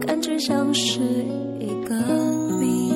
[0.00, 0.98] 感觉像是
[1.58, 1.94] 一个
[2.58, 2.90] 谜。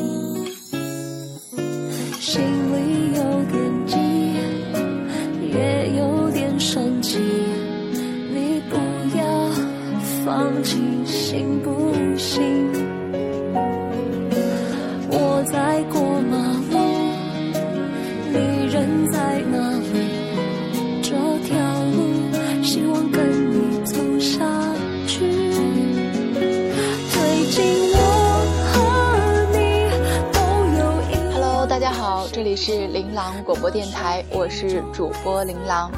[32.57, 35.91] 是琳琅广播电台，我是主播琳琅。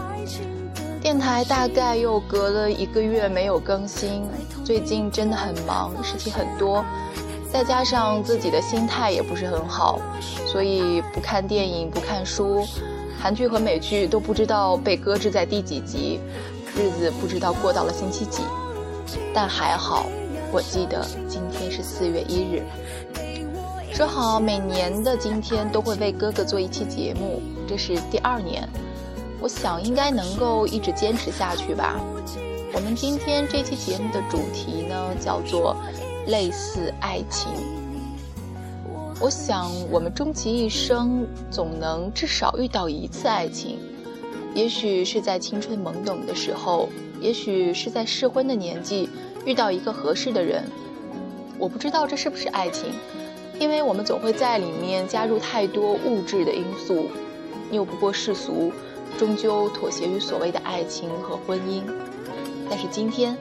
[1.02, 4.24] 电台大概又隔了一个月没有更新，
[4.64, 6.84] 最近真的很忙，事情很多，
[7.52, 10.00] 再加上自己的心态也不是很好，
[10.46, 12.66] 所以不看电影，不看书，
[13.20, 16.18] 韩剧和美剧都不知道被搁置在第几集，
[16.74, 18.42] 日子不知道过到了星期几。
[19.34, 20.06] 但还好，
[20.50, 22.62] 我记得今天是四月一日。
[23.96, 28.68] 说好每年的今天都会为哥哥做一期节目，这是第二年，
[29.40, 31.98] 我想应该能够一直坚持下去吧。
[32.74, 35.74] 我们今天这期节目的主题呢，叫做
[36.28, 37.50] “类似爱情”。
[39.18, 43.78] 我想我们终其一生，总能至少遇到一次爱情，
[44.54, 49.08] 也许是在青春懵懂的时候，也许是在适婚的年纪
[49.46, 50.62] 遇到一个合适的人。
[51.58, 52.92] 我不知道这是不是爱情。
[53.58, 57.08] 因为我们总会在里面加入太多物质的因素，
[57.70, 58.70] 拗不过世俗，
[59.18, 61.82] 终究妥协于所谓的爱情和婚姻。
[62.68, 63.36] 但是今天，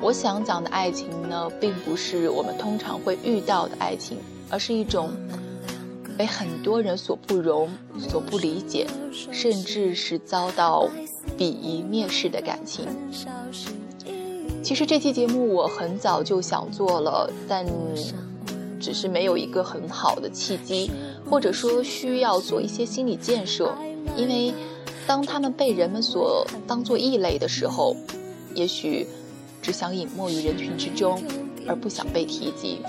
[0.00, 4.16] 我想讲的爱情呢，并不是我们通常会遇到的爱情，
[4.48, 5.10] 而是一种
[6.16, 7.68] 被很多人所不容、
[7.98, 10.88] 所不理解，甚至是遭到
[11.36, 12.86] 鄙夷蔑视的感情。
[14.62, 17.66] 其实这期节目我很早就想做了，但。
[18.80, 20.90] 只是没有一个很好的契机，
[21.28, 23.74] 或者说需要做一些心理建设，
[24.16, 24.52] 因为
[25.06, 27.96] 当他们被人们所当作异类的时候，
[28.54, 29.06] 也许
[29.60, 31.22] 只想隐没于人群之中，
[31.66, 32.80] 而不想被提及。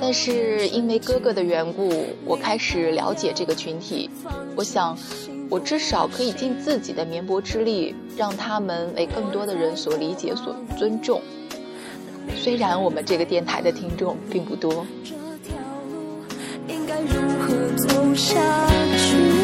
[0.00, 1.90] 但是因为哥哥的缘故，
[2.24, 4.08] 我开始了解这个群体，
[4.56, 4.96] 我想
[5.50, 11.20] 我至少可以尽自己的绵薄之力，让他们为更多的人所理解、所尊重。
[12.36, 14.86] 虽然我们这个电台的听众并不多。
[15.04, 15.14] 这
[15.48, 15.56] 条
[15.90, 16.22] 路
[16.68, 18.40] 应该如何走下
[18.96, 19.39] 去？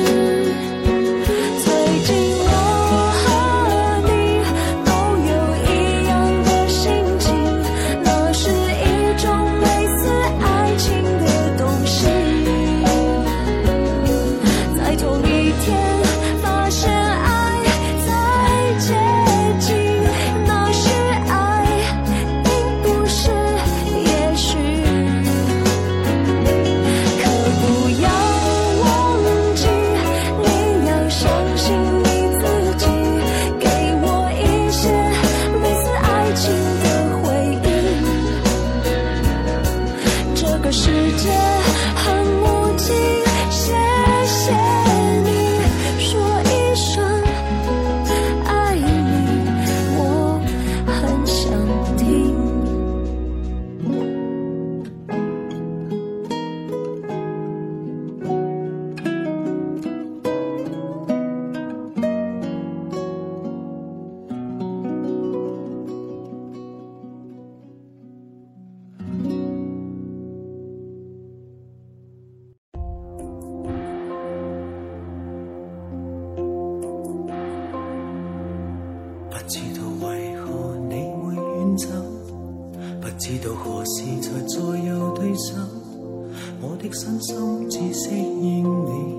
[86.88, 89.18] 的身心只適應你，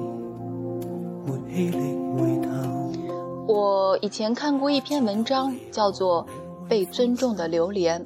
[3.48, 6.26] 我以前看过一篇文章，叫做
[6.68, 8.04] 《被尊重的榴莲》。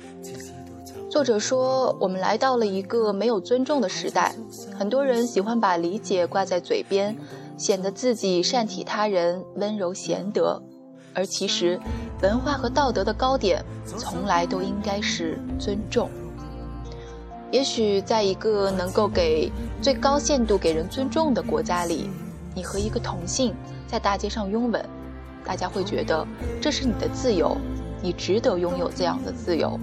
[1.09, 4.33] 作者说，我们来到了一个没有尊重的时代，
[4.77, 7.15] 很多人喜欢把理解挂在嘴边，
[7.57, 10.61] 显得自己善体他人、温柔贤德，
[11.13, 11.79] 而其实，
[12.23, 16.09] 文化和道德的高点从来都应该是尊重。
[17.51, 19.51] 也许在一个能够给
[19.81, 22.09] 最高限度给人尊重的国家里，
[22.55, 23.53] 你和一个同性
[23.87, 24.83] 在大街上拥吻，
[25.43, 26.25] 大家会觉得
[26.61, 27.57] 这是你的自由，
[28.01, 29.77] 你值得拥有这样的自由。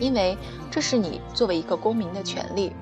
[0.00, 0.38] 因为
[0.70, 2.72] 这是你作为一个公民的权利。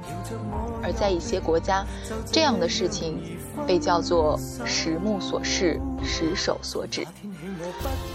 [0.82, 1.82] 而在一些国家，
[2.30, 3.18] 这样的事情
[3.66, 7.06] 被叫做十目所视，十手所指。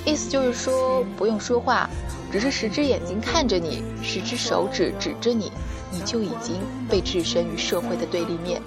[0.05, 1.89] 意思就是说，不用说话，
[2.31, 5.51] 只是十只眼睛看着你，十只手指指着你，
[5.91, 8.61] 你就已经被置身于社会的对立面。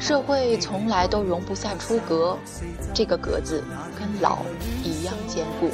[0.00, 2.36] 社会从来都容不下出格，
[2.92, 3.62] 这个格子
[3.98, 4.38] 跟牢
[4.82, 5.70] 一样坚固。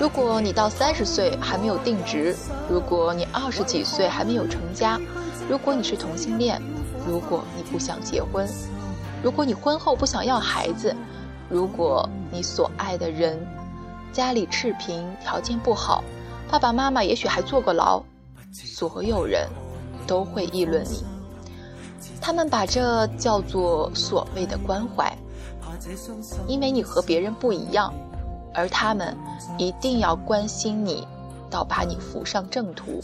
[0.00, 2.34] 如果你到三十岁还没有定职，
[2.68, 4.98] 如果你二十几岁还没有成家，
[5.48, 6.60] 如果你是同性恋，
[7.06, 8.48] 如果你不想结婚，
[9.22, 10.94] 如果你婚后不想要孩子，
[11.48, 13.38] 如果你所爱的人
[14.12, 16.02] 家里赤贫，条件不好，
[16.50, 18.02] 爸爸妈妈也许还坐过牢，
[18.54, 19.48] 所有人
[20.06, 21.04] 都会议论你。
[22.20, 25.12] 他们把这叫做所谓的关怀，
[26.46, 27.92] 因为你和别人不一样。
[28.56, 29.16] 而他们
[29.58, 31.04] 一定要关心你，
[31.50, 33.00] 到把你扶上正途。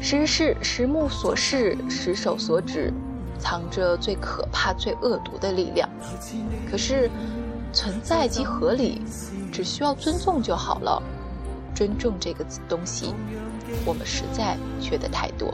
[0.00, 2.94] 时事实目所视，实手所指，
[3.40, 5.88] 藏着最可怕、最恶毒的力量。
[6.70, 7.10] 可是，
[7.72, 9.02] 存在即合理，
[9.50, 11.02] 只需要尊重就好了。
[11.74, 13.12] 尊重这个东西，
[13.84, 15.52] 我们实在缺的太多。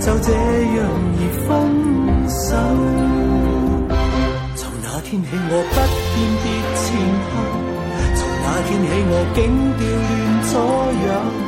[0.00, 0.86] 就这样
[1.18, 1.46] 而分
[2.30, 2.54] 手。
[4.54, 5.76] 从那天起，我不
[6.14, 6.46] 辨别
[6.78, 6.86] 前
[7.28, 7.30] 后。
[8.14, 9.36] 从那天起，我竟
[9.76, 10.16] 调乱
[10.46, 10.52] 左
[11.04, 11.47] 右。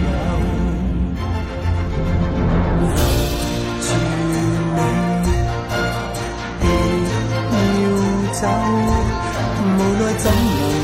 [10.23, 10.37] 怎能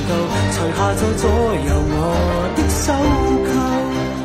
[0.10, 0.12] 够
[0.52, 2.92] 才下走左右我的手？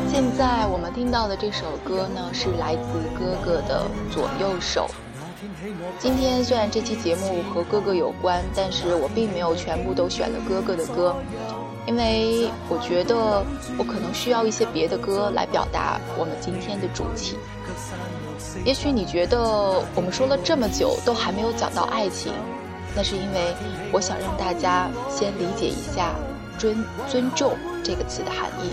[0.09, 2.83] 现在我们听到的这首歌呢，是来自
[3.13, 4.89] 哥哥的《左右手》。
[5.99, 11.15] 今天虽然这期节目和哥哥有关，但是我并没有全部都选了哥哥的歌，
[11.85, 13.45] 因为我觉得
[13.77, 17.37] 我可能需要一些别的歌来表达我们今天的主题。
[18.65, 19.39] 也许你觉得
[19.93, 22.33] 我们说了这么久都还没有讲到爱情，
[22.95, 23.53] 那是因为
[23.91, 26.15] 我想让大家先理解一下
[26.59, 27.53] “尊尊重”
[27.83, 28.71] 这个词的含义，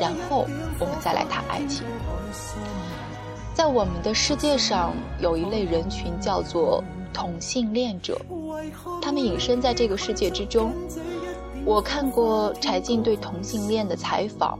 [0.00, 0.46] 然后
[0.78, 1.84] 我们再来谈爱情。
[3.54, 6.82] 在我们的世界上，有一类人群叫做
[7.12, 8.18] 同性恋者，
[9.02, 10.72] 他们隐身在这个世界之中。
[11.66, 14.58] 我看过柴静对同性恋的采访，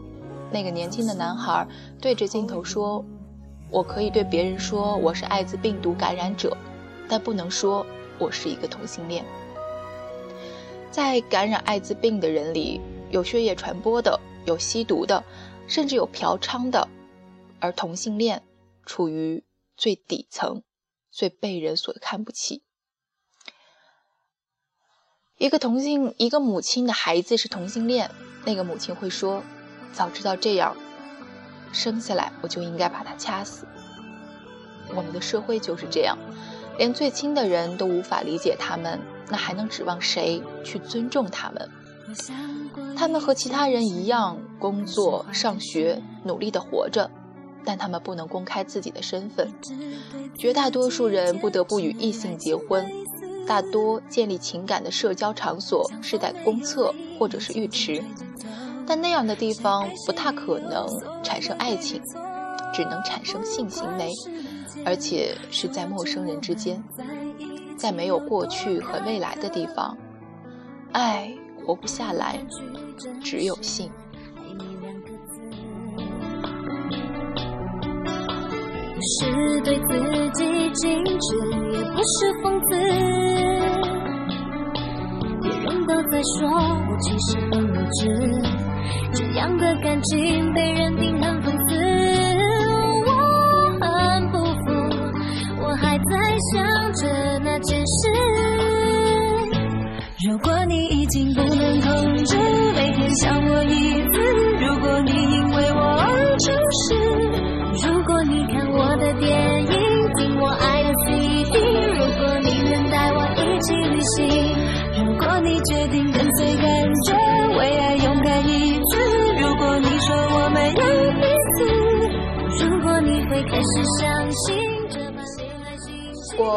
[0.51, 1.67] 那个年轻的男孩
[2.01, 3.03] 对着镜头说
[3.71, 6.55] ：“我可以对别人说我是艾滋病毒感染者，
[7.09, 7.87] 但不能说
[8.21, 9.25] 我是一个同性恋。”
[10.93, 15.25] 在感染艾滋病的人里，有血液传播的，有吸毒的，
[15.67, 16.87] 甚至有嫖娼的，
[17.59, 18.43] 而同性恋。
[18.87, 19.45] 处于
[19.77, 20.65] 最底层，
[21.13, 22.65] 最被人所看不起。
[25.37, 28.11] 一个同性，一个母亲的孩子是同性恋，
[28.45, 29.45] 那个母亲会说
[29.95, 30.77] ：“早知道这样，
[31.73, 33.65] 生下来我就应该把他掐死。”
[34.97, 36.19] 我们的社会就是这样，
[36.81, 41.69] 连最亲的人都无法理解他们，那还能指望谁去尊重他们？
[42.97, 47.11] 他们和其他人一样，工作、上学，努力的活着。
[47.67, 49.53] 但他们不能公开自己的身份，
[50.39, 52.91] 绝大多数人不得不与异性结婚，
[53.47, 58.03] 大多建立情感的社交场所是在公厕或者是浴池，
[58.87, 60.89] 但那样的地方不太可能
[61.23, 62.01] 产生爱情，
[62.73, 64.11] 只能产生性行为，
[64.85, 66.83] 而且是在陌生人之间，
[67.77, 69.97] 在没有过去和未来的地方，
[70.93, 71.33] 爱
[71.65, 72.39] 活不下来，
[73.23, 73.91] 只有性。
[78.95, 79.89] 不是对自
[80.33, 80.81] 己矜
[81.21, 81.37] 持，
[81.73, 82.71] 也不是讽刺。
[85.43, 87.99] 别人都在说我其实很无知，
[89.15, 91.19] 这样的感情被认定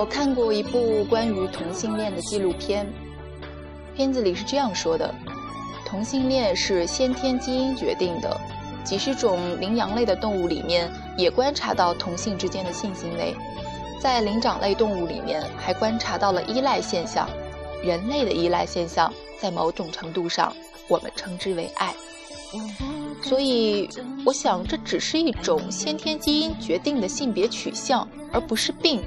[0.03, 2.85] 我看过一部关于同性恋的纪录片，
[3.95, 5.15] 片子里是这样说的：
[5.85, 8.37] 同性恋是先天基因决定的，
[8.83, 13.33] 几十种羚羊类的动物里面也观察到同性之间的性行为，
[14.01, 17.25] 在灵长类动物里面还观察到了依赖现象，
[17.81, 20.53] 人类的依赖现象在某种程度上
[20.89, 21.93] 我们称之为爱。
[23.21, 23.89] 所以，
[24.25, 29.01] 我想这只是一种先天基因决定的性别取向，而不是病。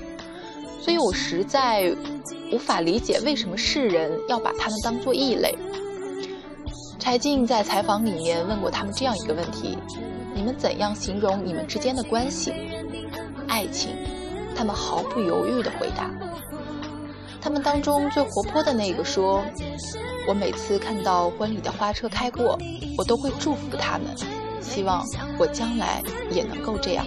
[0.87, 1.93] 所以我实在
[2.53, 5.53] 无法理解为什么世人要把他们当作异类。
[6.97, 9.77] 柴静在采访里面问过他们这样一个问题：
[10.33, 12.53] 你们怎样形容你们之间的关系？
[13.49, 13.97] 爱情？
[14.55, 16.09] 他们毫不犹豫地回答。
[17.41, 19.45] 他们当中最活泼的那个说
[20.29, 22.57] ：“我每次看到婚礼的花车开过，
[22.97, 24.07] 我都会祝福他们，
[24.63, 25.05] 希望
[25.37, 26.01] 我将来
[26.31, 27.05] 也能够这样。”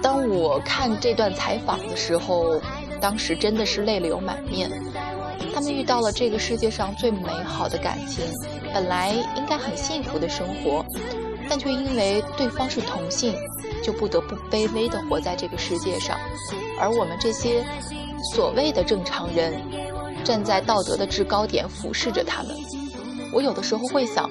[0.00, 2.60] 当我看这段采访的时候，
[3.00, 4.70] 当时真的是泪流满面。
[5.54, 8.24] 他们遇到了这个世界上最美好的感情，
[8.72, 10.84] 本来应该很幸福的生活，
[11.48, 13.34] 但却因为对方是同性，
[13.82, 16.16] 就不得不卑微地活在这个世界上。
[16.78, 17.64] 而我们这些
[18.34, 19.60] 所谓的正常人，
[20.22, 22.54] 站在道德的制高点俯视着他们。
[23.32, 24.30] 我有的时候会想，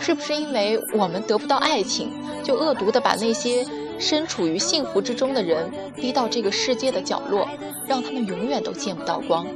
[0.00, 2.12] 是不是因为我们得不到爱情，
[2.44, 3.66] 就恶毒地把那些。
[3.98, 7.48] 身处于幸福之中的人，逼到这个世界的角落，
[7.86, 9.46] 让他们永远都见不到光。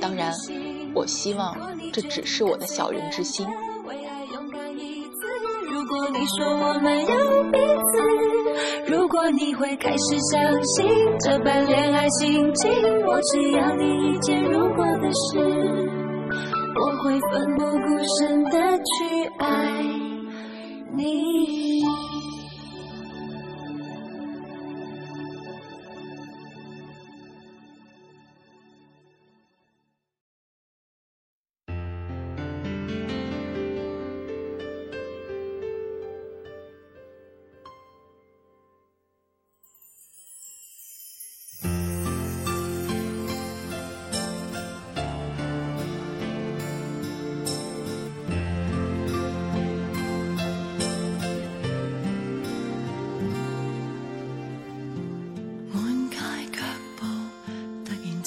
[0.00, 0.32] 当然，
[0.94, 1.56] 我希望
[1.92, 3.46] 这只是我的小人之心。
[5.70, 7.58] 如果你说我们有彼
[7.90, 10.86] 此，如果你会开始相信
[11.20, 12.70] 这般恋爱心情，
[13.06, 15.38] 我只要你一件如果的事，
[16.80, 19.46] 我会奋不顾身的去爱
[20.96, 21.82] 你。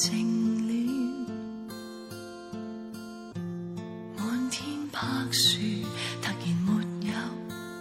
[0.07, 0.71] 静了，
[4.15, 4.99] 满天柏
[5.31, 5.57] 树
[6.21, 6.69] 突然没
[7.07, 7.11] 有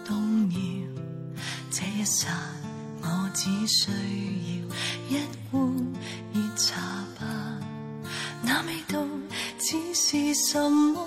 [0.06, 0.56] 动摇，
[1.70, 2.28] 这一刹
[3.02, 3.90] 我只需
[5.10, 5.20] 要一
[5.52, 5.58] 杯
[6.32, 6.80] 热茶
[7.20, 7.26] 吧，
[8.42, 9.06] 那味道
[9.58, 11.06] 只是什么？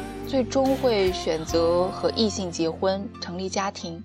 [0.31, 4.01] 最终会选择和异性结婚，成立家庭，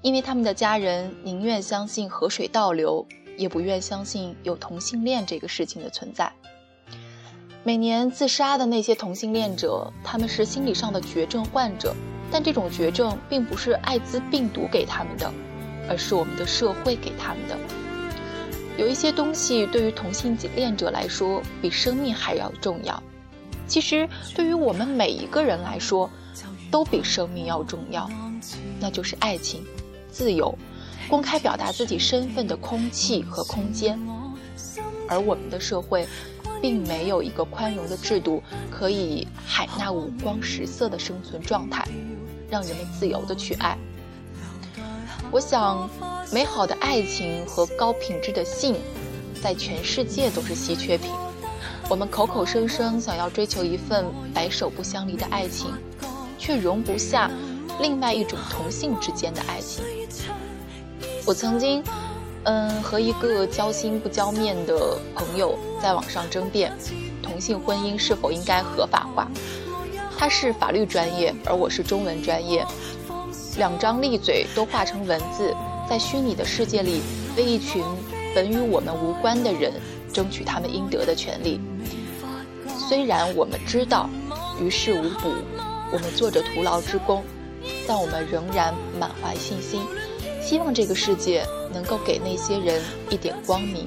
[0.00, 3.04] 因为他们的家人宁愿相信河水倒流，
[3.36, 6.32] 也不愿相信有同性恋这个事情的存在。
[7.64, 11.94] 每年自杀的那些同性恋者，他们是心理上的绝症患者，
[12.32, 15.30] 但这种绝症并不是艾滋病毒给他们的。
[15.86, 17.58] 而是我们的社会给他们的。
[18.78, 23.02] 有一些东西对于同性恋者来说比生命还要重要，
[23.68, 26.10] 其实对于我们每一个人来说，
[26.70, 28.10] 都比生命要重要。
[28.80, 29.64] 那就是爱情、
[30.10, 30.56] 自由、
[31.08, 33.98] 公开表达自己身份的空气和空间。
[35.06, 36.06] 而我们的社会，
[36.60, 41.86] 并没有一个宽容的制度，可以海纳五光十色的生存状态，
[42.50, 43.76] 让人们自由的去爱。
[45.30, 45.88] 我想，
[46.32, 48.76] 美好的爱情和高品质的性，
[49.42, 51.10] 在全世界都是稀缺品。
[51.90, 54.04] 我们口口声声想要追求一份
[54.34, 55.72] 白首不相离的爱情，
[56.38, 57.30] 却容不下
[57.80, 59.82] 另外一种同性之间的爱情。
[61.24, 61.82] 我曾经，
[62.44, 66.70] 嗯，和一个交心不交面的朋友在网上争辩，
[67.22, 69.26] 同性婚姻是否应该合法化。
[70.18, 72.66] 他是法律专业，而我是中文专业，
[73.56, 75.56] 两张利嘴都化成文字，
[75.88, 77.00] 在虚拟的世界里
[77.34, 77.82] 为一群
[78.34, 79.72] 本与我们无关的人
[80.12, 81.58] 争取他们应得的权利。
[82.88, 84.08] 虽然我们知道
[84.58, 85.30] 于事无补，
[85.92, 87.22] 我们做着徒劳之功，
[87.86, 89.82] 但我们仍然满怀信心，
[90.40, 93.86] 希望这个世界能够给那些人一点光明。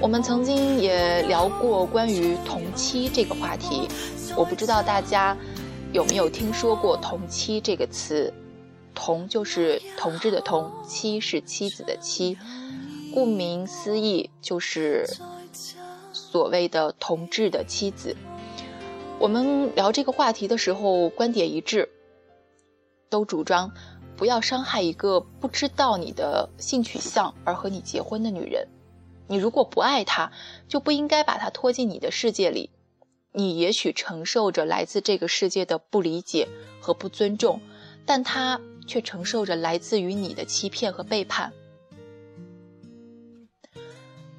[0.00, 3.88] 我们曾经也聊过关于同妻这个话题。
[4.36, 5.36] 我不知道大家
[5.92, 8.32] 有没有听说过“同妻”这个词
[8.94, 12.38] ，“同”就是同志的“同”，“妻”是妻子的“妻”，
[13.12, 15.08] 顾名思义就是
[16.32, 18.16] 所谓的同志的妻子。
[19.18, 21.90] 我们聊这个话题的时候，观点一致，
[23.10, 23.70] 都主张
[24.16, 28.66] 不要伤害一个不知道你的性取向而和你结婚的女人。
[29.28, 30.32] 你如果不爱她，
[30.68, 32.70] 就不应该把她拖进你的世界里。
[33.32, 36.48] 你也许承受着来自这个世界的不理解
[36.80, 37.60] 和不尊重，
[38.06, 41.52] 但她却承受着来自于你的欺骗和背叛。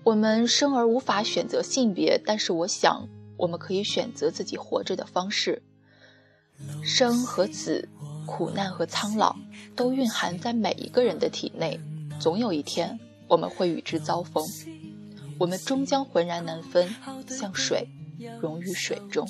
[0.03, 3.07] 我们生而无法选择性别，但是我想，
[3.38, 5.62] 我们可以选择自己活着的方式。
[6.83, 7.88] 生和死，
[8.25, 9.36] 苦难和苍老，
[9.75, 11.79] 都蕴含在每一个人的体内。
[12.19, 14.43] 总有一天，我们会与之遭逢，
[15.39, 16.93] 我们终将浑然难分，
[17.28, 17.88] 像水。
[18.39, 19.28] 溶于水中。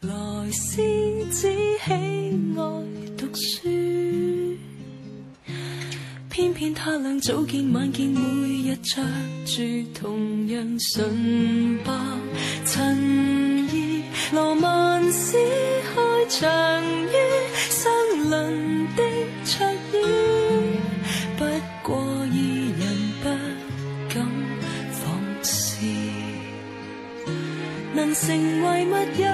[0.00, 2.30] 来世只喜爱
[3.16, 3.68] 读书，
[6.38, 8.20] 偏偏他俩早见晚见，每
[8.70, 9.02] 日着
[9.44, 9.60] 住
[9.92, 11.92] 同样纯白
[12.64, 12.96] 衬
[13.74, 15.36] 衣，罗曼史
[15.92, 17.12] 开场于
[17.68, 17.90] 相
[18.30, 19.02] 邻的
[19.44, 19.96] 桌椅，
[21.36, 21.44] 不
[21.82, 22.22] 过二
[22.78, 22.82] 人
[23.20, 23.28] 不
[24.14, 24.24] 敢
[24.92, 25.10] 放
[25.42, 25.84] 肆。
[27.96, 29.26] 能成为密友，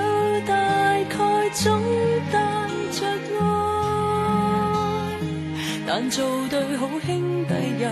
[5.97, 7.89] 但做对好兄弟又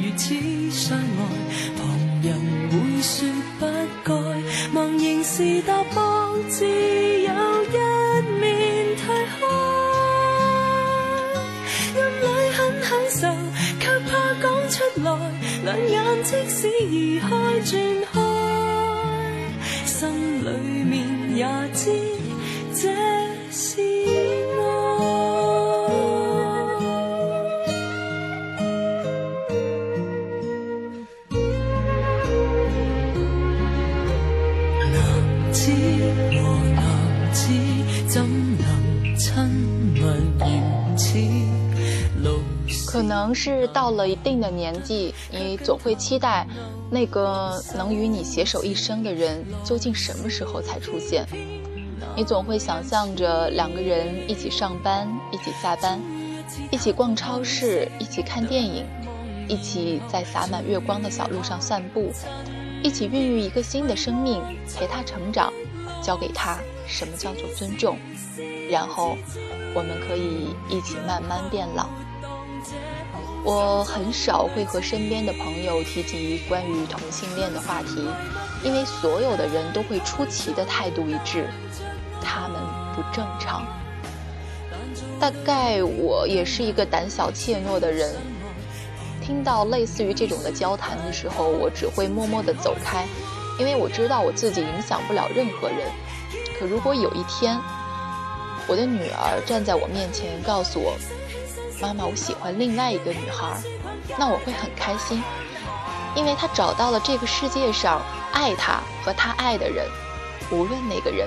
[0.00, 0.36] 如此
[0.70, 1.02] 相爱，
[1.76, 1.82] 旁
[2.22, 2.30] 人
[2.70, 3.66] 会说不
[4.04, 4.14] 该。
[4.72, 7.32] 茫然时答驳，自有
[7.64, 7.76] 一
[8.38, 8.46] 面
[8.94, 9.34] 退开。
[11.96, 13.26] 暗里很享受，
[13.80, 14.10] 却怕
[14.40, 15.10] 讲出来，
[15.64, 17.26] 两眼即使移开
[17.64, 17.72] 转
[18.12, 18.14] 开。
[19.84, 19.98] 心
[20.44, 20.48] 里
[20.84, 20.94] 面
[21.34, 21.90] 也知
[43.00, 46.46] 可能是到了一定的年纪，你总会期待
[46.90, 51.26] 那个能与你携手一生的人究竟什么时候才出现。
[52.14, 55.98] 你总会想象着两个人一起上班，一起下班，
[56.70, 58.84] 一起逛超市，一起看电影，
[59.48, 62.12] 一起在洒满月光的小路上散步，
[62.82, 64.42] 一起孕育一个新的生命，
[64.76, 65.50] 陪他成长，
[66.02, 67.96] 教给他什么叫做尊重，
[68.70, 69.16] 然后
[69.74, 71.88] 我们可以一起慢慢变老。
[73.42, 78.06] 我很少会和身边的朋友提及关于同性恋的话题，
[78.62, 81.48] 因为所有的人都会出奇的态度一致，
[82.22, 82.60] 他们
[82.94, 83.66] 不正常。
[85.18, 88.14] 大概我也是一个胆小怯懦的人，
[89.22, 93.06] 听到类似于这种的交谈的时候，我只会默默地走开，
[93.58, 95.78] 因为我知道我自己影响不了任何人。
[96.58, 97.58] 可如果有一天，
[98.66, 100.94] 我的女儿站在我面前告诉我，
[101.80, 103.58] 妈妈，我喜欢另外一个女孩，
[104.18, 105.22] 那我会很开心，
[106.14, 109.88] 因为她找到了这个世界上爱她和她爱的人，
[110.50, 111.26] 无论那个人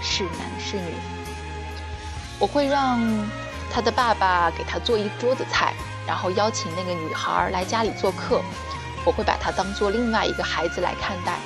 [0.00, 0.94] 是男是女。
[2.38, 3.00] 我会让
[3.70, 5.74] 她的爸爸给她做一桌子菜，
[6.06, 8.40] 然后邀请那个女孩来家里做客。
[9.04, 11.38] 我会把她当做另外一个孩子来看待，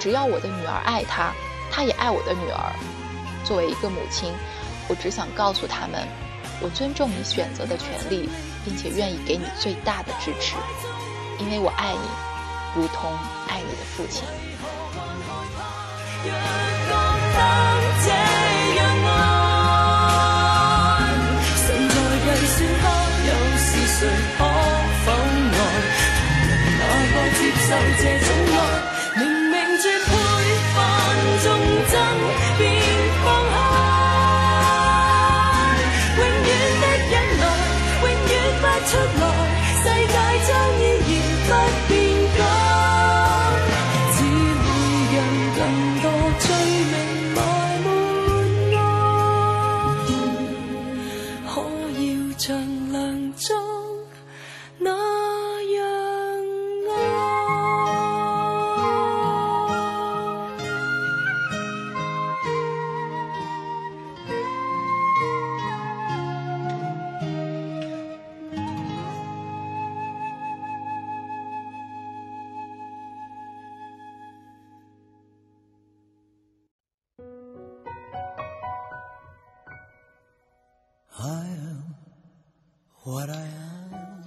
[0.00, 1.32] 只要我的女儿爱她，
[1.70, 2.72] 她也爱我的女儿。
[3.44, 4.32] 作为一个母亲，
[4.88, 6.08] 我只想告诉他们。
[6.64, 8.26] 我尊重你选择的权利，
[8.64, 10.56] 并且愿意给你最大的支持，
[11.38, 13.12] 因为我爱你，如同
[13.48, 14.24] 爱你的父亲。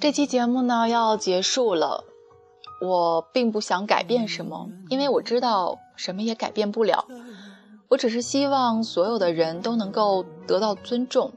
[0.07, 2.05] 这期节目呢要结束了，
[2.79, 7.05] 我并不想改变什么，因为我知道什么也改变不了。
[7.89, 11.33] 我只是希望所有的人都能够得到尊重。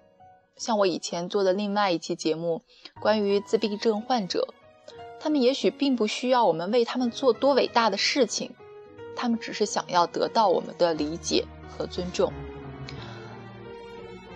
[0.55, 2.63] 像我以前做的另外一期节目，
[3.03, 4.55] 关于自闭症患者，
[5.19, 8.55] 他们也许并不需要我们为他们做多伟大的事情，
[9.17, 11.45] 他们只是想要得到我们的理解
[11.77, 12.33] 和尊重。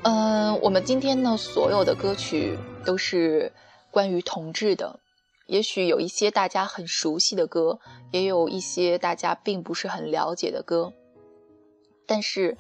[0.02, 3.52] 嗯，我们今天呢，所有的歌曲都是。
[3.94, 4.98] 关于同志的，
[5.46, 7.78] 也许有一些大家很熟悉的歌，
[8.10, 10.92] 也有一些大家并不是很了解的歌。
[12.04, 12.58] 但是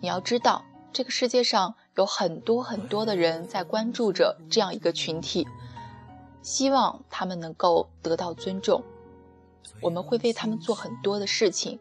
[0.00, 5.44] 你要知道，这个世界上有很多很多的人在关注着这样一个群体，
[6.40, 8.84] 希望他们能够得到尊重。
[9.80, 11.80] 我们会为他们做很多的事情，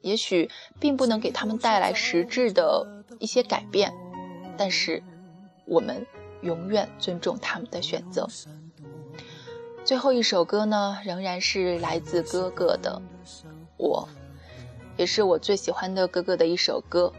[0.00, 3.92] 也许并不能给他们带来实质的一些改变，
[4.56, 5.02] 但是
[5.66, 6.06] 我们。
[6.42, 8.28] 永远尊重他们的选择。
[9.84, 13.02] 最后一首歌呢，仍然是来自哥哥的
[13.78, 14.08] 《我》，
[14.96, 17.12] 也是我最喜欢的哥哥的一首歌。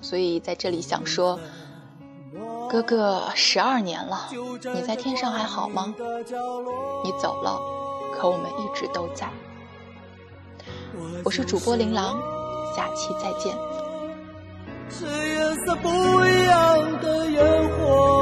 [0.00, 1.38] 所以在这里想说，
[2.68, 4.28] 哥哥十二年了，
[4.74, 5.94] 你在天上还好吗？
[7.04, 7.60] 你走了，
[8.14, 9.30] 可我们一直都在。
[11.24, 12.20] 我是主播琳琅，
[12.76, 13.56] 下期再见。
[14.90, 15.88] 是颜色不
[16.26, 18.21] 一样的烟火，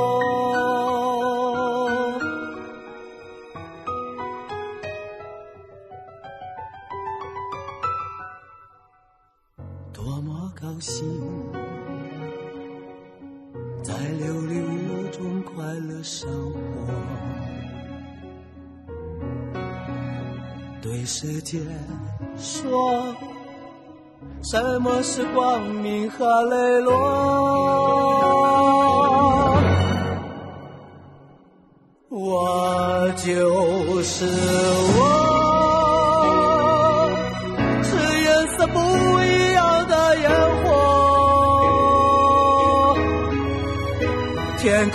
[10.81, 11.07] 心，
[13.83, 16.59] 在流流流中快乐生活，
[20.81, 21.59] 对世界
[22.35, 23.15] 说。
[24.43, 26.91] 什么是光明和磊落？
[32.09, 34.25] 我就，是